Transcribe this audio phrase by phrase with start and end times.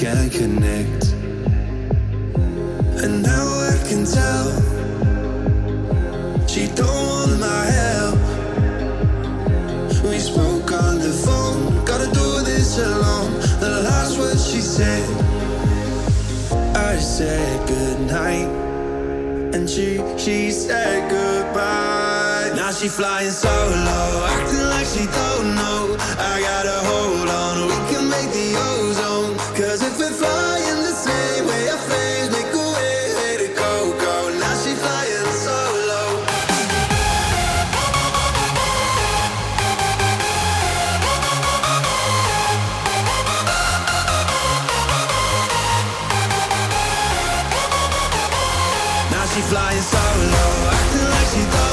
[0.00, 0.67] can't connect.
[49.38, 51.67] she flying solo Acting like she thought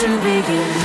[0.00, 0.77] to begin.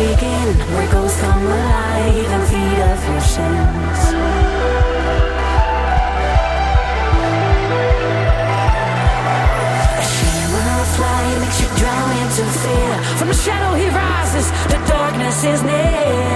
[0.00, 4.00] begin, where ghosts come alive and feed off your sins.
[10.00, 12.92] A shaman on a fly makes you drown into fear.
[13.18, 16.30] From the shadow he rises, the darkness is near.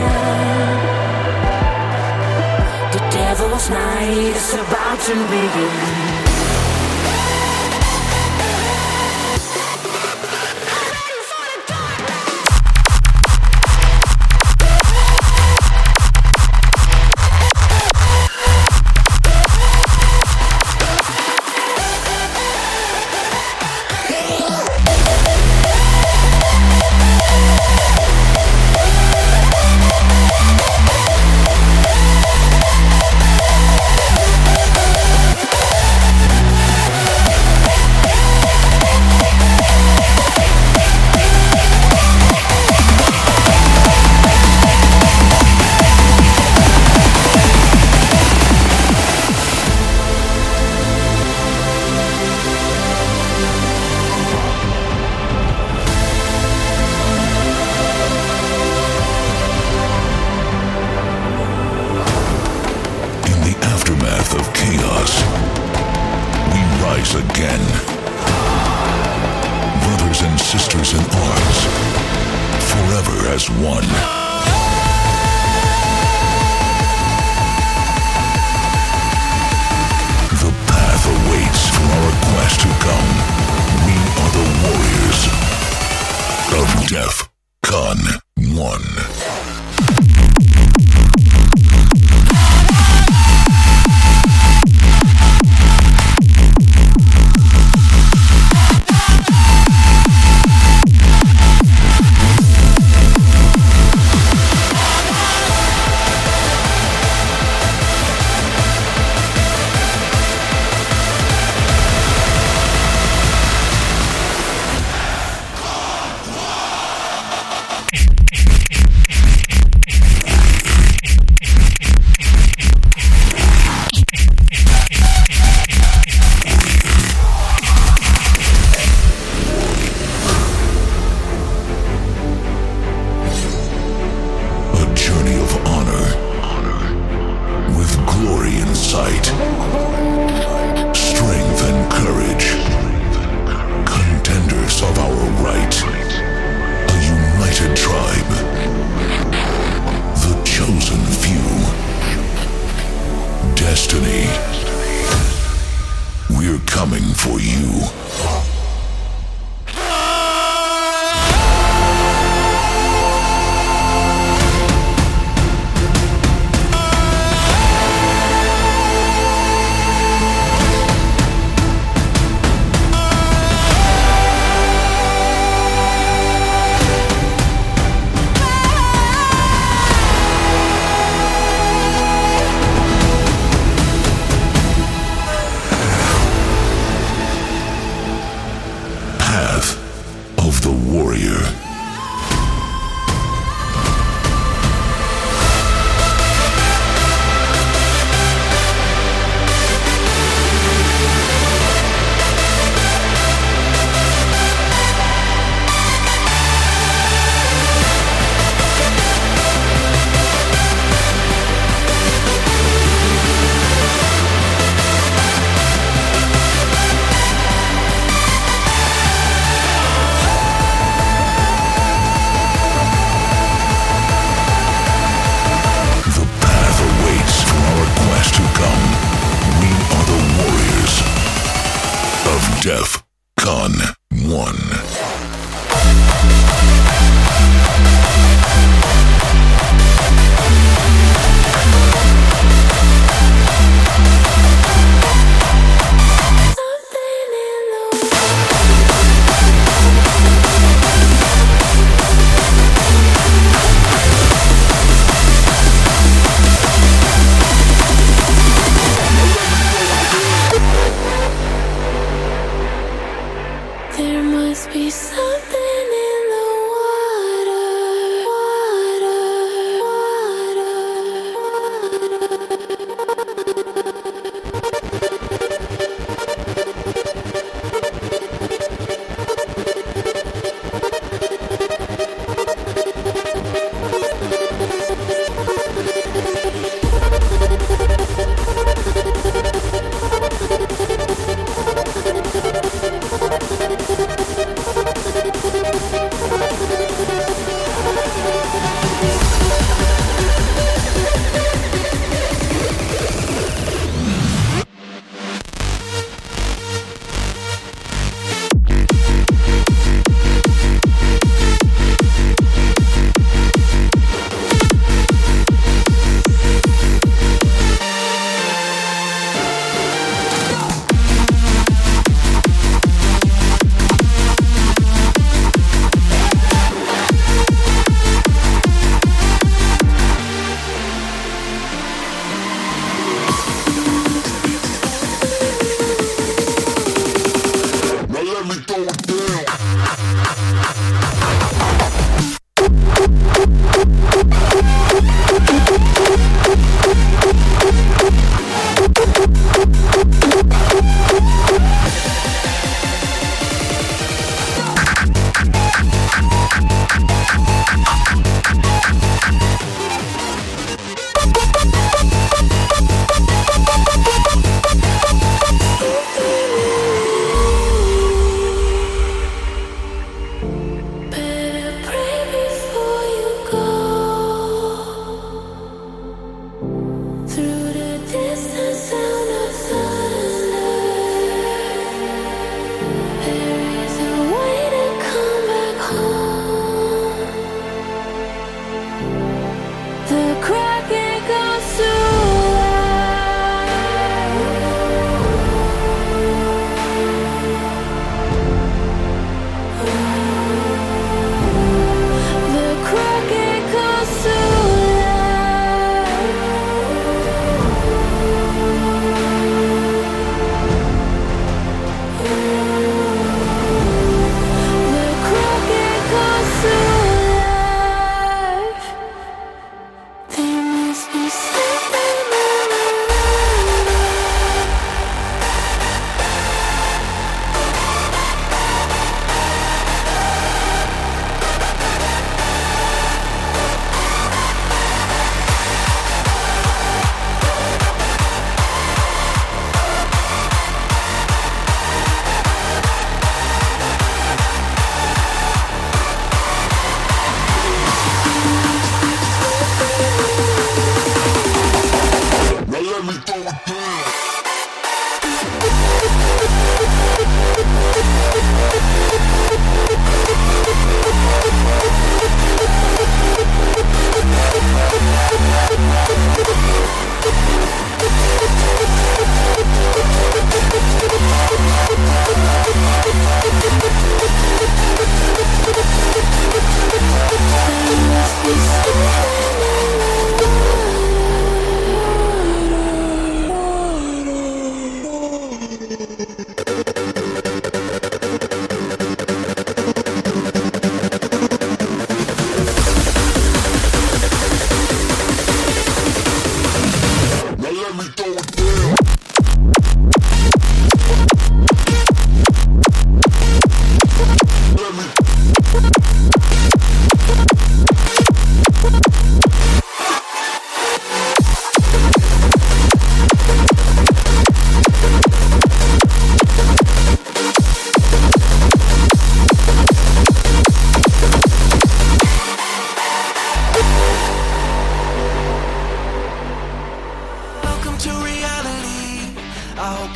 [2.95, 6.24] The devil's night is about to begin.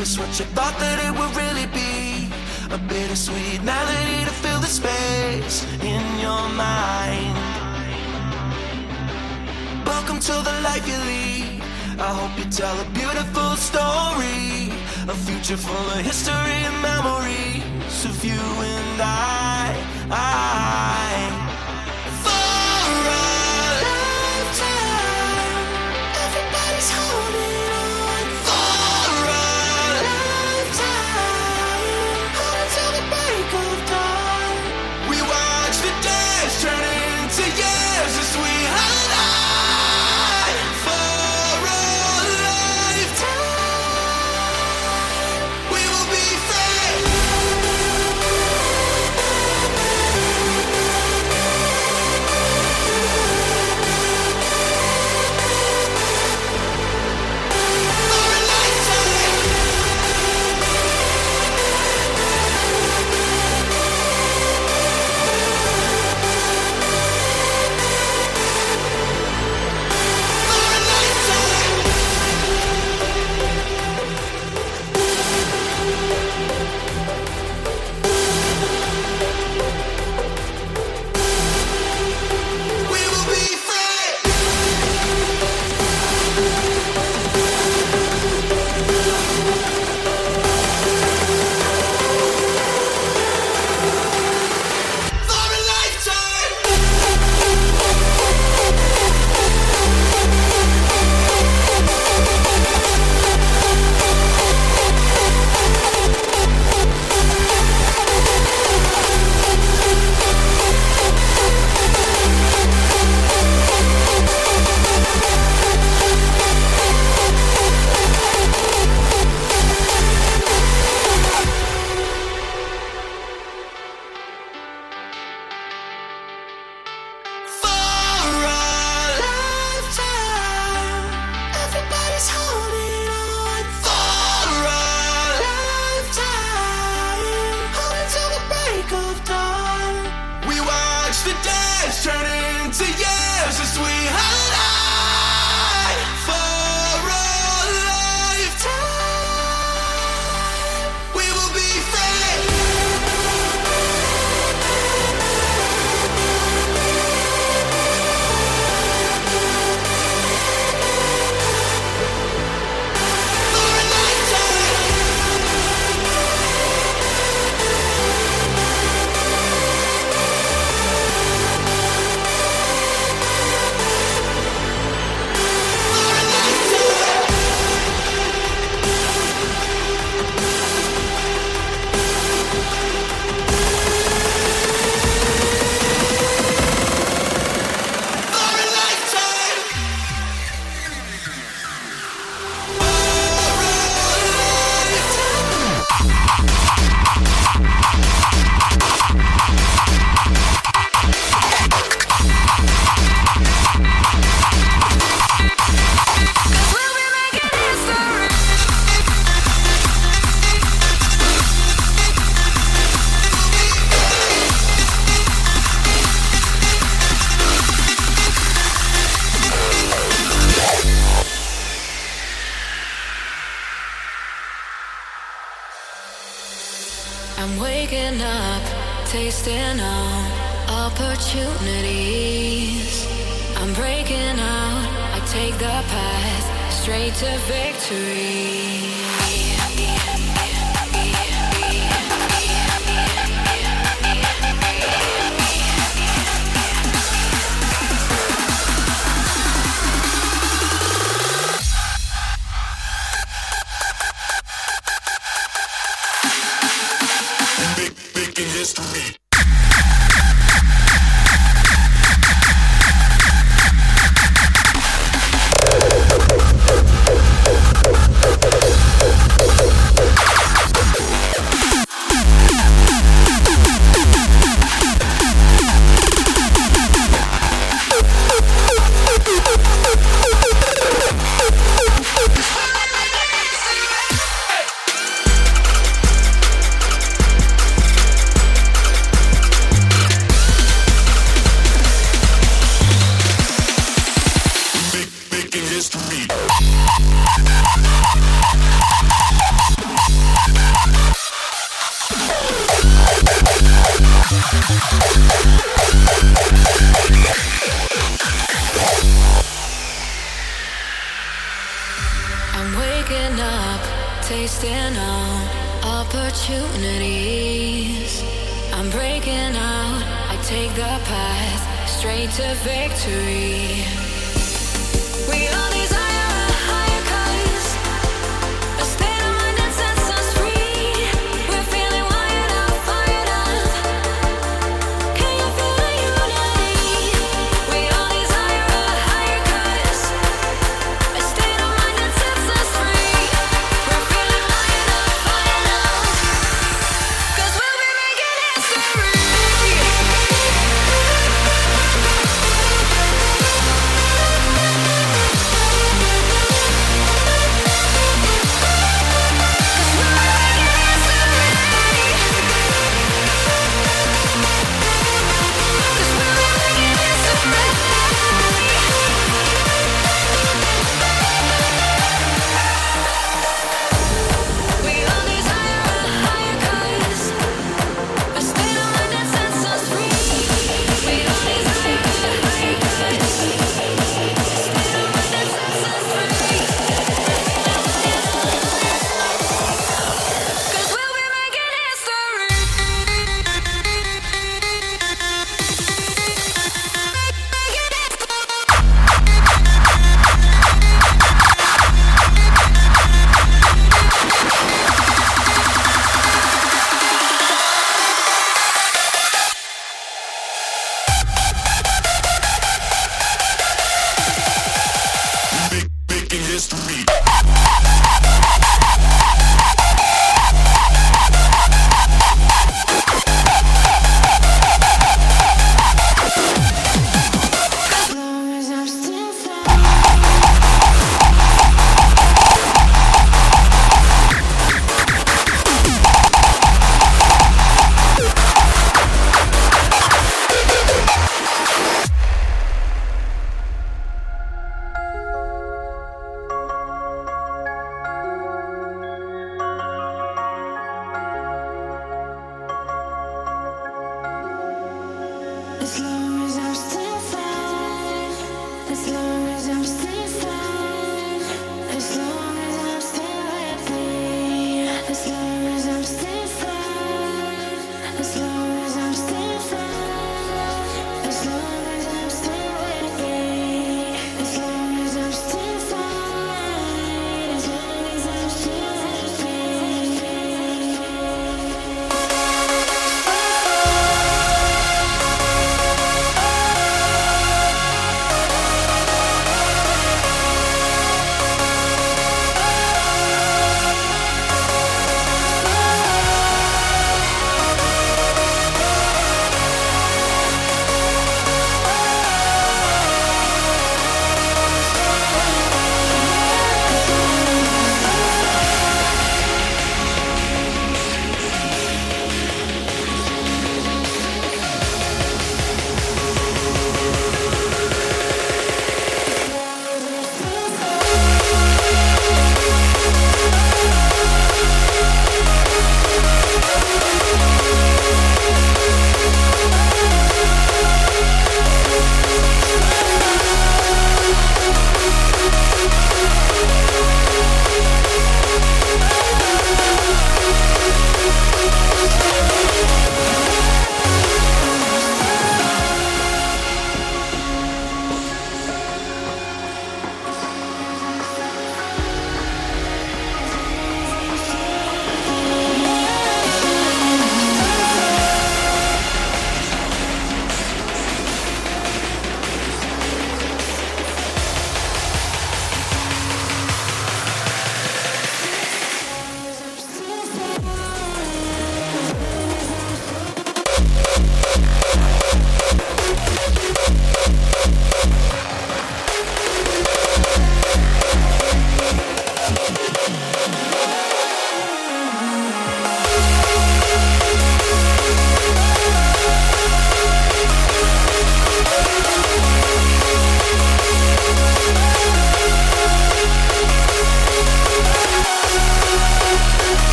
[0.00, 2.30] It's what you thought that it would really be.
[2.70, 7.34] A bittersweet melody to fill the space in your mind.
[9.84, 11.62] Welcome to the life you lead.
[11.98, 14.70] I hope you tell a beautiful story.
[15.08, 19.74] A future full of history and memories of you and I.
[20.10, 21.47] I.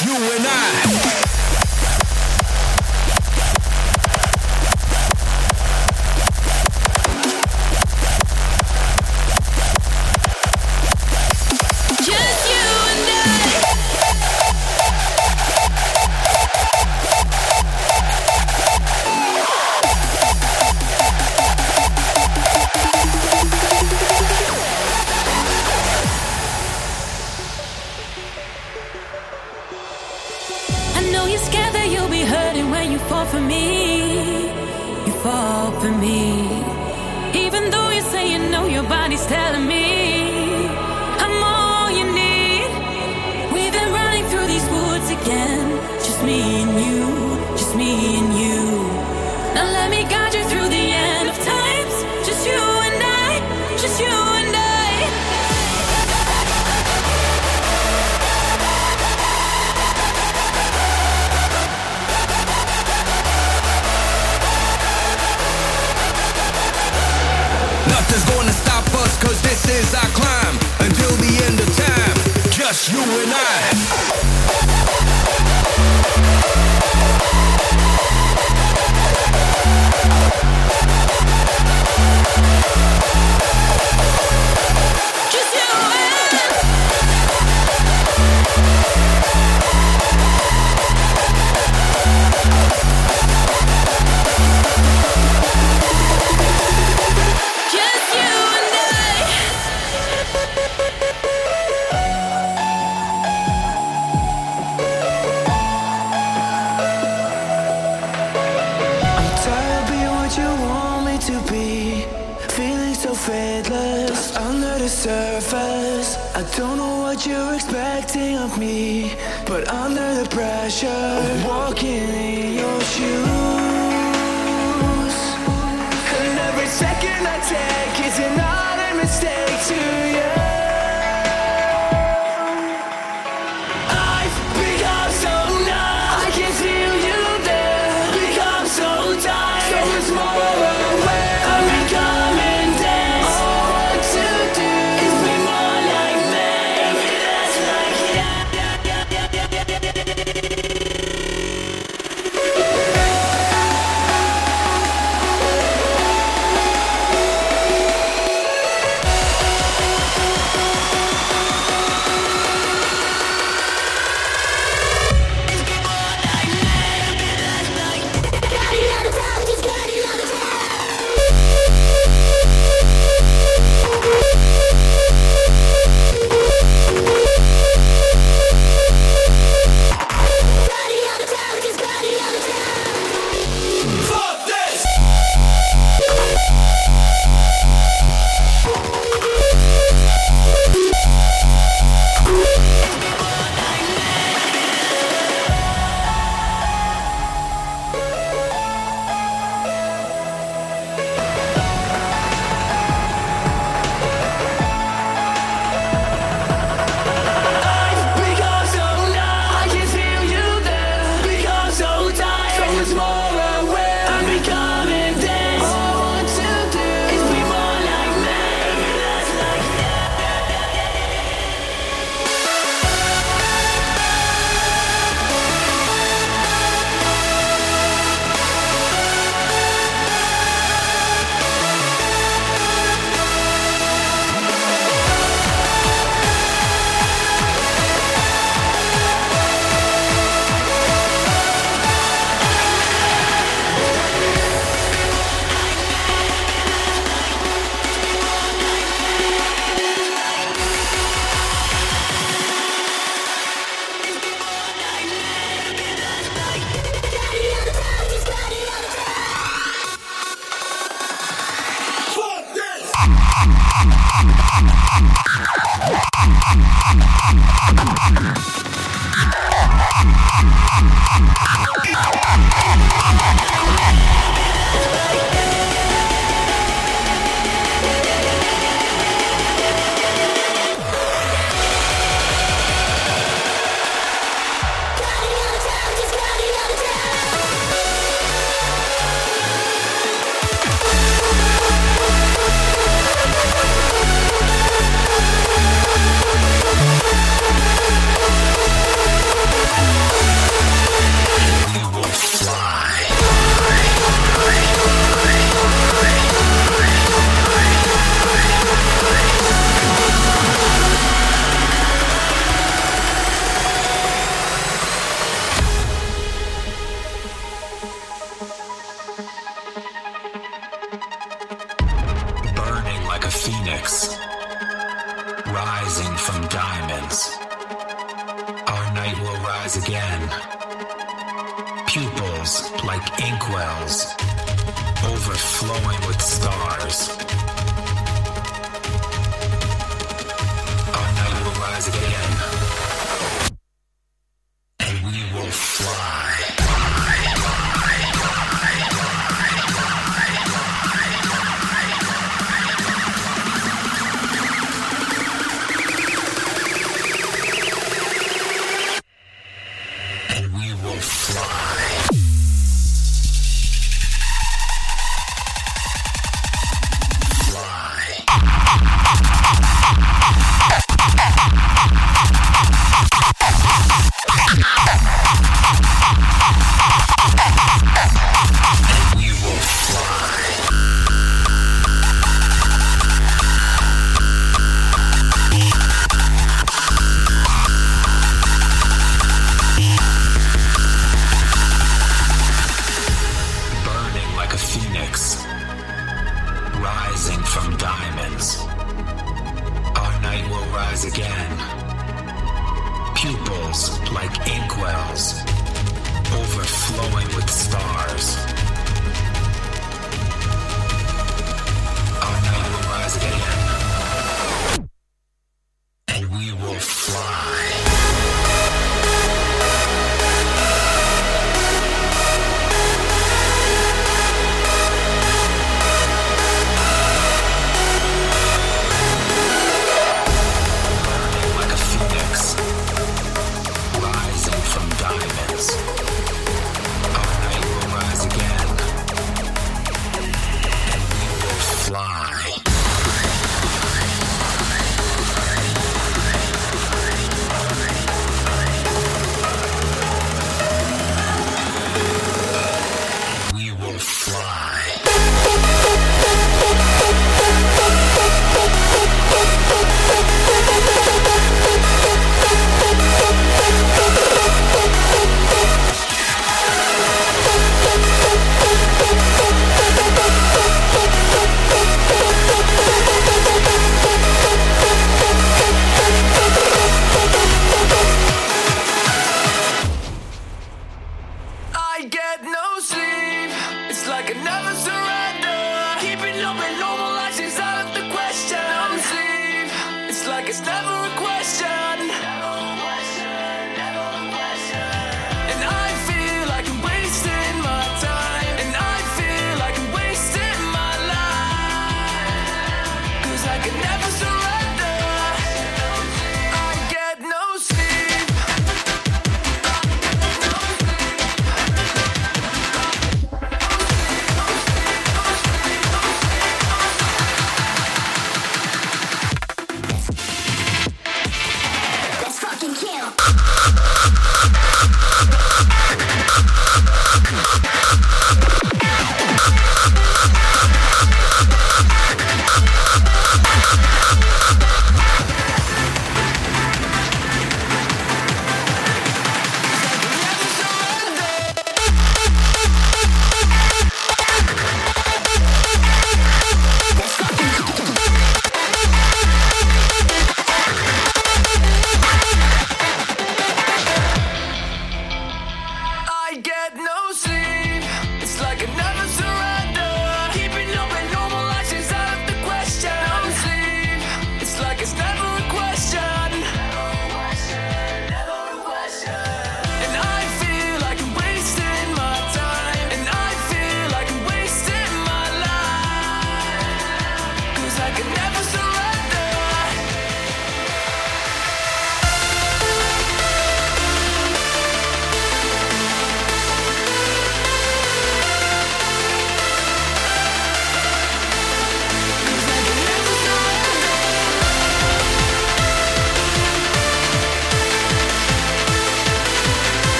[0.00, 1.31] you and I.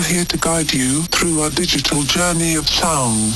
[0.00, 3.34] are here to guide you through our digital journey of sound.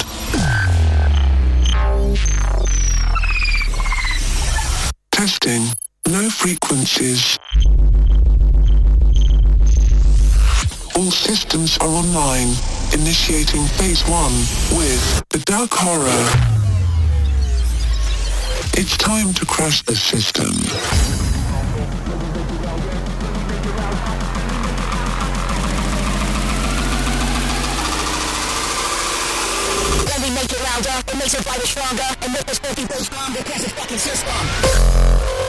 [5.10, 5.64] Testing.
[6.08, 7.38] No frequencies.
[10.96, 12.54] All systems are online.
[12.94, 14.32] Initiating phase one
[14.78, 16.24] with the Dark Horror.
[18.80, 21.23] It's time to crash the system.
[31.00, 35.43] It makes it fighter stronger, and make this funky bass stronger, cause it's fucking system.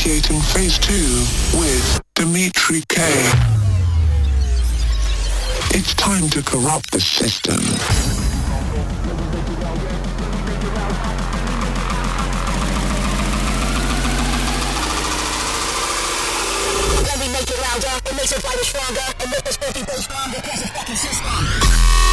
[0.00, 1.26] Initiating phase two
[1.58, 3.02] with Dimitri K.
[5.72, 7.60] It's time to corrupt the system.
[17.04, 20.04] When we make it louder, it makes it fighter stronger, and make this funky bass
[20.04, 22.09] stronger, cause it's fucking system.